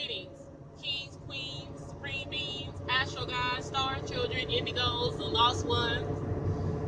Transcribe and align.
Greetings, 0.00 0.46
kings, 0.82 1.18
queens, 1.26 1.78
supreme 1.86 2.30
beings, 2.30 2.74
astro 2.88 3.26
gods, 3.26 3.66
star 3.66 3.98
children, 4.06 4.48
indigos, 4.48 5.18
the 5.18 5.24
lost 5.24 5.66
ones. 5.66 6.06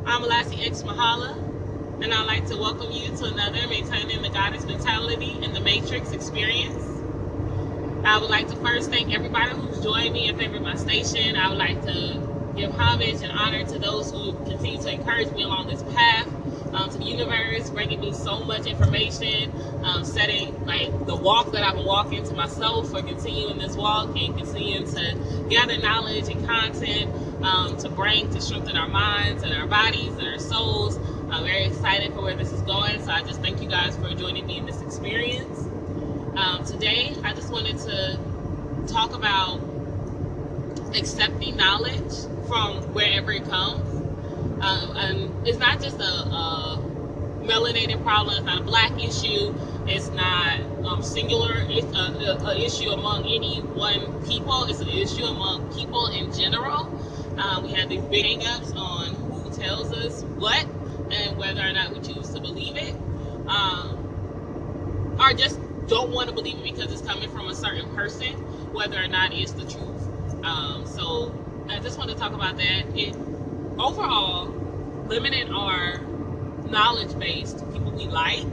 I'm 0.07 0.23
Alassi 0.23 0.65
X 0.65 0.81
Mahala, 0.81 1.37
and 2.01 2.11
I'd 2.11 2.25
like 2.25 2.47
to 2.47 2.57
welcome 2.57 2.91
you 2.91 3.15
to 3.15 3.25
another 3.25 3.67
Maintaining 3.67 4.23
the 4.23 4.29
Goddess 4.29 4.65
Mentality 4.65 5.37
in 5.43 5.53
the 5.53 5.61
Matrix 5.61 6.11
experience. 6.11 7.03
I 8.03 8.17
would 8.19 8.31
like 8.31 8.47
to 8.47 8.55
first 8.55 8.89
thank 8.89 9.13
everybody 9.13 9.51
who's 9.51 9.83
joined 9.83 10.13
me 10.13 10.29
and 10.29 10.37
favored 10.39 10.63
my 10.63 10.75
station. 10.75 11.35
I 11.35 11.49
would 11.49 11.59
like 11.59 11.85
to 11.85 12.53
give 12.55 12.71
homage 12.71 13.21
and 13.21 13.31
honor 13.31 13.63
to 13.63 13.77
those 13.77 14.09
who 14.11 14.33
continue 14.45 14.81
to 14.81 14.91
encourage 14.91 15.31
me 15.33 15.43
along 15.43 15.67
this 15.67 15.83
path 15.93 16.27
um, 16.73 16.89
to 16.89 16.97
the 16.97 17.03
universe, 17.05 17.69
bringing 17.69 17.99
me 17.99 18.13
so 18.13 18.43
much 18.43 18.65
information, 18.65 19.51
um, 19.83 20.03
setting 20.03 20.65
like 20.65 20.89
the 21.05 21.15
walk 21.15 21.51
that 21.51 21.63
I've 21.63 21.75
been 21.75 21.85
walking 21.85 22.23
to 22.23 22.33
myself 22.33 22.89
for 22.89 23.01
continuing 23.01 23.57
this 23.59 23.75
walk 23.75 24.09
and 24.17 24.37
continuing 24.37 24.85
to 24.93 25.47
gather 25.49 25.77
knowledge 25.77 26.29
and 26.29 26.45
content 26.45 27.11
um, 27.43 27.77
to 27.77 27.89
bring 27.89 28.29
to 28.31 28.41
strengthen 28.41 28.77
our 28.77 28.87
minds 28.87 29.43
and 29.43 29.53
our 29.53 29.67
bodies 29.67 30.13
and 30.17 30.27
our 30.27 30.39
souls. 30.39 30.97
I'm 31.29 31.43
very 31.43 31.65
excited 31.65 32.13
for 32.13 32.21
where 32.21 32.35
this 32.35 32.51
is 32.51 32.61
going, 32.61 33.01
so 33.01 33.11
I 33.11 33.21
just 33.21 33.41
thank 33.41 33.61
you 33.61 33.67
guys 33.67 33.95
for 33.97 34.13
joining 34.13 34.45
me 34.45 34.57
in 34.57 34.65
this 34.65 34.81
experience. 34.81 35.67
Um, 36.35 36.65
today, 36.65 37.15
I 37.23 37.33
just 37.33 37.51
wanted 37.51 37.77
to 37.79 38.19
talk 38.87 39.13
about 39.13 39.59
accepting 40.95 41.55
knowledge 41.57 42.13
from 42.47 42.81
wherever 42.93 43.31
it 43.31 43.45
comes 43.45 43.92
um, 44.63 45.43
it's 45.45 45.57
not 45.57 45.81
just 45.81 45.99
a, 45.99 46.03
a, 46.03 46.89
melanated 47.43 48.01
problem. 48.03 48.37
It's 48.37 48.45
not 48.45 48.61
a 48.61 48.63
black 48.63 48.91
issue. 49.03 49.53
It's 49.85 50.09
not 50.11 50.61
um, 50.85 51.03
singular. 51.03 51.53
It's 51.67 51.85
an 51.93 52.57
issue 52.57 52.89
among 52.89 53.25
any 53.25 53.59
one 53.61 54.25
people. 54.25 54.63
It's 54.65 54.79
an 54.79 54.87
issue 54.87 55.25
among 55.25 55.73
people 55.73 56.07
in 56.07 56.31
general. 56.31 56.89
Uh, 57.37 57.61
we 57.61 57.73
have 57.73 57.89
these 57.89 58.01
big 58.03 58.25
hang-ups 58.25 58.71
on 58.77 59.13
who 59.15 59.51
tells 59.51 59.91
us 59.91 60.23
what 60.23 60.65
and 61.11 61.37
whether 61.37 61.61
or 61.61 61.73
not 61.73 61.93
we 61.93 61.99
choose 61.99 62.29
to 62.29 62.39
believe 62.39 62.77
it. 62.77 62.95
Um, 63.47 65.17
or 65.19 65.33
just 65.33 65.59
don't 65.87 66.11
want 66.11 66.29
to 66.29 66.35
believe 66.35 66.55
it 66.59 66.63
because 66.63 66.91
it's 66.91 67.01
coming 67.01 67.29
from 67.29 67.49
a 67.49 67.55
certain 67.55 67.93
person, 67.93 68.33
whether 68.73 68.97
or 68.97 69.07
not 69.07 69.33
it's 69.33 69.51
the 69.51 69.63
truth. 69.63 70.07
Um, 70.43 70.85
so 70.85 71.35
I 71.69 71.79
just 71.79 71.97
want 71.97 72.09
to 72.09 72.15
talk 72.15 72.33
about 72.33 72.57
that. 72.57 72.85
It 72.95 73.15
overall, 73.79 74.47
limiting 75.07 75.51
our 75.51 75.99
knowledge 76.69 77.17
base 77.19 77.53
to 77.53 77.65
people 77.65 77.91
we 77.91 78.07
like 78.07 78.45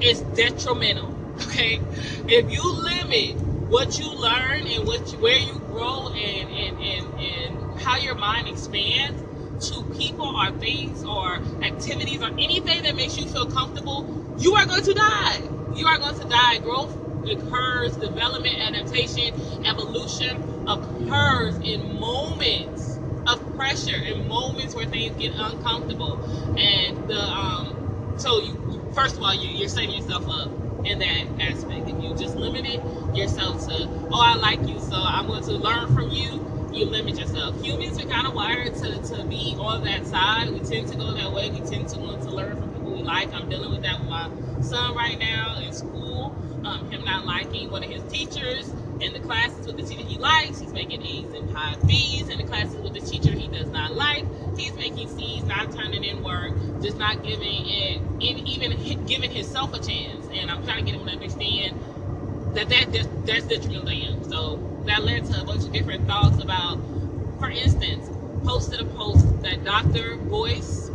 is 0.00 0.20
detrimental. 0.36 1.16
Okay, 1.40 1.80
if 2.28 2.52
you 2.52 2.62
limit 2.62 3.34
what 3.70 3.98
you 3.98 4.12
learn 4.12 4.66
and 4.66 4.86
what 4.86 5.10
you, 5.10 5.18
where 5.18 5.38
you 5.38 5.58
grow 5.68 6.08
and, 6.08 6.50
and, 6.50 6.78
and, 6.82 7.20
and 7.20 7.80
how 7.80 7.96
your 7.96 8.14
mind 8.14 8.46
expands 8.46 9.22
to 9.70 9.82
people 9.96 10.26
or 10.26 10.50
things 10.58 11.04
or 11.04 11.36
activities 11.62 12.22
or 12.22 12.28
anything 12.38 12.82
that 12.82 12.94
makes 12.96 13.16
you 13.18 13.26
feel 13.26 13.46
comfortable, 13.46 14.36
you 14.38 14.54
are 14.54 14.66
going 14.66 14.84
to 14.84 14.92
die. 14.94 15.40
You 15.74 15.86
are 15.86 15.98
going 15.98 16.18
to 16.18 16.28
die. 16.28 16.58
Growth 16.58 16.94
occurs, 17.30 17.96
development, 17.96 18.56
adaptation, 18.60 19.34
evolution 19.64 20.66
occurs 20.68 21.56
in 21.60 21.98
moments 21.98 22.89
of 23.32 23.56
pressure 23.56 23.96
in 23.96 24.28
moments 24.28 24.74
where 24.74 24.86
things 24.86 25.16
get 25.16 25.32
uncomfortable. 25.36 26.20
And 26.58 27.08
the 27.08 27.20
um, 27.20 28.14
so 28.18 28.40
you 28.40 28.82
first 28.94 29.16
of 29.16 29.22
all 29.22 29.34
you, 29.34 29.50
you're 29.50 29.68
setting 29.68 29.92
yourself 29.92 30.28
up 30.28 30.50
in 30.84 30.98
that 31.00 31.24
aspect. 31.40 31.88
If 31.88 32.02
you 32.02 32.14
just 32.14 32.36
limit 32.36 32.66
it 32.66 32.80
yourself 33.14 33.66
to, 33.68 33.88
oh, 34.12 34.22
I 34.22 34.36
like 34.36 34.66
you, 34.68 34.78
so 34.80 34.96
I'm 34.96 35.26
going 35.26 35.44
to 35.44 35.52
learn 35.54 35.88
from 35.94 36.10
you. 36.10 36.46
You 36.72 36.86
limit 36.86 37.18
yourself. 37.18 37.60
Humans 37.62 38.00
are 38.00 38.06
kind 38.06 38.26
of 38.26 38.34
wired 38.34 38.74
to, 38.76 38.98
to 39.14 39.24
be 39.26 39.56
on 39.58 39.84
that 39.84 40.06
side. 40.06 40.50
We 40.50 40.60
tend 40.60 40.88
to 40.88 40.96
go 40.96 41.14
that 41.14 41.32
way. 41.32 41.50
We 41.50 41.60
tend 41.60 41.88
to 41.90 41.98
want 42.00 42.22
to 42.22 42.30
learn 42.30 42.56
from 42.58 42.72
people 42.72 42.92
we 42.92 43.02
like. 43.02 43.32
I'm 43.34 43.48
dealing 43.48 43.70
with 43.70 43.82
that 43.82 44.00
with 44.00 44.08
my 44.08 44.30
son 44.62 44.94
right 44.96 45.18
now 45.18 45.58
in 45.66 45.72
school. 45.72 46.36
Um, 46.64 46.90
him 46.90 47.04
not 47.04 47.26
liking 47.26 47.70
one 47.70 47.84
of 47.84 47.90
his 47.90 48.02
teachers 48.04 48.72
in 49.00 49.12
the 49.14 49.20
classes 49.20 49.66
with 49.66 49.76
the 49.76 49.82
teacher 49.82 50.04
he 50.06 50.18
likes, 50.18 50.60
he's 50.60 50.72
making 50.72 51.02
A's 51.02 51.34
and 51.34 51.50
high 51.50 51.76
B's. 51.86 52.28
In 52.30 52.38
the 52.38 52.44
classes 52.44 52.82
with 52.82 52.94
the 52.94 53.00
teacher 53.00 53.32
he 53.32 53.48
does 53.48 53.70
not 53.70 53.94
like, 53.96 54.24
he's 54.56 54.76
making 54.76 55.08
C's, 55.08 55.44
not 55.46 55.72
turning 55.72 56.04
in 56.04 56.22
work, 56.22 56.52
just 56.82 56.98
not 56.98 57.22
giving 57.24 57.66
it, 57.66 58.02
even 58.20 59.06
giving 59.06 59.30
himself 59.30 59.74
a 59.74 59.80
chance. 59.80 60.28
And 60.34 60.50
I'm 60.50 60.64
trying 60.64 60.84
to 60.84 60.92
get 60.92 61.00
him 61.00 61.06
to 61.06 61.12
understand 61.12 61.76
that, 62.54 62.68
that 62.70 62.92
that's 63.26 63.46
detrimental 63.46 63.86
to 63.86 63.92
him. 63.94 64.24
So 64.24 64.60
that 64.86 65.04
led 65.04 65.24
to 65.26 65.42
a 65.42 65.44
bunch 65.44 65.66
of 65.66 65.72
different 65.72 66.06
thoughts 66.06 66.42
about, 66.42 66.78
for 67.38 67.50
instance, 67.50 68.10
posted 68.44 68.80
a 68.80 68.86
post 68.86 69.42
that 69.42 69.64
Dr. 69.64 70.16
Boyce 70.30 70.90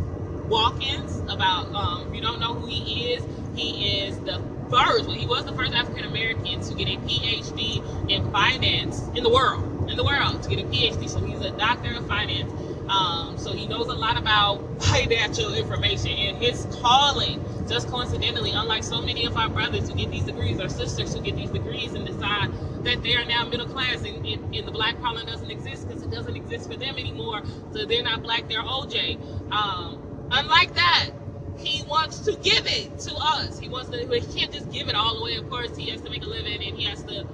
Watkins 0.48 1.22
about, 1.28 1.74
um, 1.74 2.08
if 2.08 2.14
you 2.16 2.22
don't 2.22 2.40
know 2.40 2.54
who 2.54 2.66
he 2.66 3.14
is, 3.14 3.26
he 3.54 4.00
is 4.06 4.18
the 4.20 4.40
first, 4.70 5.06
well, 5.06 5.16
he 5.16 5.26
was 5.26 5.44
the 5.44 5.52
first 5.52 5.72
African 5.72 6.04
American 6.04 6.60
to 6.60 6.74
get 6.74 6.88
a 6.88 6.96
PhD 6.98 8.10
in 8.10 8.30
finance 8.30 9.02
in 9.14 9.22
the 9.22 9.30
world, 9.30 9.90
in 9.90 9.96
the 9.96 10.04
world, 10.04 10.42
to 10.42 10.48
get 10.48 10.60
a 10.60 10.68
PhD. 10.68 11.08
So 11.08 11.20
he's 11.20 11.40
a 11.40 11.50
doctor 11.52 11.94
of 11.94 12.06
finance. 12.06 12.52
Um, 12.88 13.36
so 13.36 13.52
he 13.52 13.66
knows 13.66 13.88
a 13.88 13.94
lot 13.94 14.16
about 14.16 14.62
financial 14.82 15.54
information 15.54 16.12
and 16.12 16.36
his 16.38 16.66
calling, 16.80 17.44
just 17.68 17.88
coincidentally, 17.88 18.52
unlike 18.52 18.84
so 18.84 19.00
many 19.02 19.26
of 19.26 19.36
our 19.36 19.48
brothers 19.48 19.88
who 19.88 19.96
get 19.96 20.10
these 20.10 20.24
degrees 20.24 20.60
or 20.60 20.68
sisters 20.68 21.14
who 21.14 21.20
get 21.20 21.36
these 21.36 21.50
degrees 21.50 21.94
and 21.94 22.06
decide 22.06 22.52
that 22.84 23.02
they 23.02 23.16
are 23.16 23.24
now 23.24 23.44
middle 23.48 23.66
class 23.66 23.96
and, 24.04 24.24
and, 24.24 24.54
and 24.54 24.66
the 24.66 24.70
black 24.70 25.00
problem 25.00 25.26
doesn't 25.26 25.50
exist 25.50 25.88
because 25.88 26.02
it 26.02 26.10
doesn't 26.10 26.36
exist 26.36 26.70
for 26.70 26.76
them 26.76 26.96
anymore. 26.96 27.42
So 27.72 27.84
they're 27.84 28.04
not 28.04 28.22
black, 28.22 28.48
they're 28.48 28.62
OJ. 28.62 29.20
Um, 29.50 30.28
unlike 30.30 30.74
that, 30.74 31.10
he 31.58 31.82
wants 31.84 32.20
to 32.20 32.32
give 32.36 32.66
it 32.66 32.98
to 33.00 33.14
us. 33.16 33.58
He 33.58 33.68
wants 33.68 33.90
to. 33.90 33.98
He 33.98 34.38
can't 34.38 34.52
just 34.52 34.70
give 34.72 34.88
it 34.88 34.94
all 34.94 35.18
away. 35.18 35.36
Of 35.36 35.48
course, 35.50 35.76
he 35.76 35.90
has 35.90 36.00
to 36.02 36.10
make 36.10 36.24
a 36.24 36.28
living, 36.28 36.54
and 36.54 36.76
he 36.76 36.84
has 36.84 37.02
to. 37.04 37.26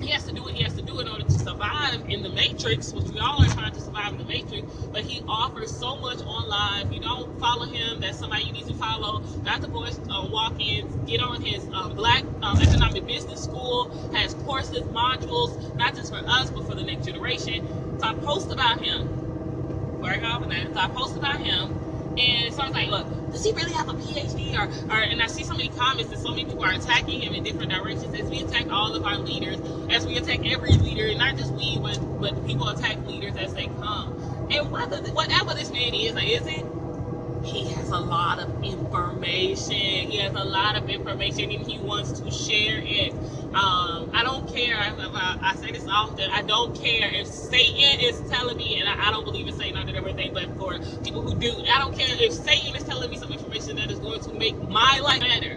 He 0.00 0.08
has 0.10 0.24
to 0.26 0.32
do 0.34 0.42
what 0.42 0.54
he 0.54 0.62
has 0.64 0.74
to 0.74 0.82
do 0.82 0.98
in 1.00 1.08
order 1.08 1.24
to 1.24 1.30
survive 1.32 2.04
in 2.08 2.22
the 2.22 2.28
matrix, 2.30 2.92
which 2.92 3.04
we 3.10 3.20
all 3.20 3.42
are 3.42 3.48
trying 3.48 3.72
to 3.72 3.80
survive 3.80 4.12
in 4.12 4.18
the 4.18 4.24
matrix. 4.24 4.64
But 4.92 5.02
he 5.02 5.22
offers 5.28 5.70
so 5.70 5.96
much 5.96 6.20
online. 6.22 6.88
If 6.88 6.94
you 6.94 7.00
don't 7.00 7.38
follow 7.38 7.66
him, 7.66 8.00
that's 8.00 8.18
somebody 8.18 8.44
you 8.44 8.52
need 8.52 8.66
to 8.66 8.74
follow. 8.74 9.22
Dr. 9.44 9.68
Boyce 9.68 10.00
uh, 10.10 10.28
Watkins, 10.30 10.96
get 11.08 11.20
on 11.20 11.40
his 11.42 11.68
um, 11.74 11.94
Black 11.94 12.24
um, 12.42 12.60
Economic 12.60 13.06
Business 13.06 13.44
School, 13.44 13.90
has 14.12 14.34
courses, 14.34 14.82
modules, 14.84 15.74
not 15.76 15.94
just 15.94 16.12
for 16.12 16.20
us, 16.26 16.50
but 16.50 16.64
for 16.64 16.74
the 16.74 16.82
next 16.84 17.06
generation. 17.06 17.64
So 18.00 18.06
I 18.08 18.14
post 18.14 18.50
about 18.50 18.82
him. 18.82 19.08
Work 20.00 20.24
off 20.24 20.48
that. 20.48 20.74
So 20.74 20.80
I 20.80 20.88
post 20.88 21.16
about 21.16 21.40
him 21.40 21.81
and 22.18 22.54
so 22.54 22.62
I 22.62 22.66
was 22.66 22.74
like, 22.74 22.88
look, 22.88 23.06
does 23.32 23.44
he 23.44 23.52
really 23.52 23.72
have 23.72 23.88
a 23.88 23.94
PhD? 23.94 24.54
Or, 24.58 24.64
or 24.92 25.00
and 25.00 25.22
I 25.22 25.26
see 25.26 25.44
so 25.44 25.54
many 25.54 25.68
comments 25.70 26.10
that 26.10 26.18
so 26.18 26.30
many 26.30 26.44
people 26.44 26.64
are 26.64 26.72
attacking 26.72 27.20
him 27.20 27.34
in 27.34 27.42
different 27.42 27.70
directions 27.72 28.14
as 28.18 28.28
we 28.28 28.40
attack 28.40 28.70
all 28.70 28.94
of 28.94 29.04
our 29.04 29.18
leaders, 29.18 29.58
as 29.90 30.06
we 30.06 30.16
attack 30.18 30.40
every 30.46 30.72
leader, 30.72 31.06
and 31.06 31.18
not 31.18 31.36
just 31.36 31.52
we, 31.54 31.78
but 31.78 31.98
but 32.20 32.46
people 32.46 32.68
attack 32.68 32.98
leaders 33.06 33.36
as 33.36 33.54
they 33.54 33.66
come. 33.66 34.48
And 34.50 34.70
whether 34.70 34.98
whatever 35.12 35.54
this 35.54 35.70
man 35.70 35.94
is, 35.94 36.14
like, 36.14 36.28
is 36.28 36.46
it 36.46 36.66
he 37.44 37.68
has 37.72 37.90
a 37.90 37.98
lot 37.98 38.38
of 38.38 38.62
information. 38.64 40.10
He 40.10 40.18
has 40.18 40.34
a 40.34 40.44
lot 40.44 40.76
of 40.76 40.88
information 40.88 41.50
and 41.50 41.66
he 41.66 41.78
wants 41.78 42.20
to 42.20 42.30
share 42.30 42.80
it. 42.82 43.12
Um, 43.54 44.10
I 44.14 44.22
don't 44.22 44.48
care. 44.54 44.76
I, 44.76 44.92
I, 44.96 45.38
I, 45.50 45.56
say 45.56 45.72
this 45.72 45.86
often. 45.86 46.30
I 46.30 46.42
don't 46.42 46.74
care 46.74 47.10
if 47.12 47.26
Satan 47.26 48.00
is 48.00 48.18
telling 48.30 48.56
me, 48.56 48.80
and 48.80 48.88
I, 48.88 49.08
I 49.08 49.10
don't 49.10 49.24
believe 49.24 49.46
in 49.46 49.54
Satan 49.54 49.76
under 49.76 49.94
everything, 49.94 50.32
but 50.32 50.46
for 50.56 50.78
people 51.02 51.20
who 51.20 51.34
do, 51.34 51.52
I 51.70 51.78
don't 51.78 51.96
care 51.96 52.08
if 52.18 52.32
Satan 52.32 52.74
is 52.74 52.84
telling 52.84 53.10
me 53.10 53.18
some 53.18 53.30
information 53.30 53.76
that 53.76 53.90
is 53.90 53.98
going 53.98 54.20
to 54.20 54.32
make 54.32 54.56
my 54.68 55.00
life 55.02 55.20
better. 55.20 55.52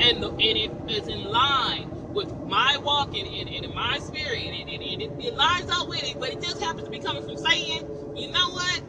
And, 0.00 0.24
and 0.24 0.40
if 0.40 0.72
it's 0.88 1.08
in 1.08 1.24
line 1.24 1.88
with 2.12 2.32
my 2.46 2.76
walk 2.78 3.16
and, 3.16 3.28
and, 3.28 3.64
and 3.64 3.74
my 3.74 3.98
spirit, 3.98 4.38
and, 4.38 4.68
and, 4.68 4.82
and 4.82 5.02
it, 5.02 5.26
it 5.26 5.34
lines 5.34 5.70
up 5.70 5.88
with 5.88 6.02
it, 6.02 6.18
but 6.18 6.30
it 6.30 6.42
just 6.42 6.60
happens 6.60 6.84
to 6.84 6.90
be 6.90 6.98
coming 6.98 7.22
from 7.22 7.36
Satan, 7.36 8.16
you 8.16 8.32
know 8.32 8.50
what? 8.50 8.82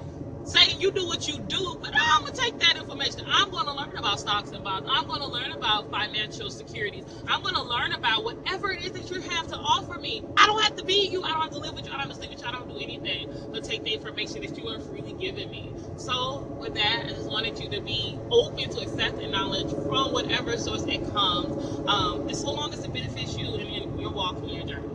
You 0.79 0.91
do 0.91 1.05
what 1.07 1.27
you 1.27 1.39
do, 1.39 1.77
but 1.81 1.91
I'm 1.95 2.23
gonna 2.23 2.35
take 2.35 2.59
that 2.59 2.77
information. 2.77 3.21
I'm 3.27 3.51
gonna 3.51 3.75
learn 3.75 3.97
about 3.97 4.19
stocks 4.19 4.51
and 4.51 4.63
bonds. 4.63 4.89
I'm 4.91 5.07
gonna 5.07 5.27
learn 5.27 5.51
about 5.51 5.91
financial 5.91 6.49
securities. 6.49 7.05
I'm 7.27 7.43
gonna 7.43 7.63
learn 7.63 7.93
about 7.93 8.23
whatever 8.23 8.71
it 8.71 8.85
is 8.85 8.91
that 8.93 9.11
you 9.11 9.21
have 9.21 9.47
to 9.47 9.57
offer 9.57 9.99
me. 9.99 10.23
I 10.37 10.47
don't 10.47 10.61
have 10.63 10.75
to 10.77 10.85
be 10.85 11.07
you. 11.07 11.23
I 11.23 11.29
don't 11.29 11.41
have 11.41 11.51
to 11.51 11.59
live 11.59 11.75
with 11.75 11.85
you. 11.85 11.91
I 11.93 11.97
don't 11.97 12.07
have 12.07 12.09
to 12.11 12.15
sleep 12.15 12.31
with 12.31 12.41
you. 12.41 12.47
I 12.47 12.51
don't 12.51 12.69
do 12.69 12.77
anything 12.77 13.29
but 13.51 13.63
take 13.63 13.83
the 13.83 13.93
information 13.93 14.41
that 14.41 14.57
you 14.57 14.67
are 14.69 14.79
freely 14.79 15.13
giving 15.13 15.49
me. 15.51 15.73
So 15.97 16.39
with 16.59 16.75
that, 16.75 17.05
I 17.05 17.09
just 17.09 17.29
wanted 17.29 17.59
you 17.59 17.69
to 17.69 17.81
be 17.81 18.19
open 18.31 18.69
to 18.69 18.81
accepting 18.81 19.31
knowledge 19.31 19.69
from 19.71 20.13
whatever 20.13 20.57
source 20.57 20.83
it 20.85 21.03
comes, 21.13 21.89
um, 21.89 22.29
as 22.29 22.41
so 22.41 22.51
long 22.51 22.73
as 22.73 22.83
it 22.83 22.93
benefits 22.93 23.37
you 23.37 23.55
and 23.55 23.99
your 23.99 24.11
walk 24.11 24.37
and 24.37 24.51
your 24.51 24.65
journey. 24.65 24.88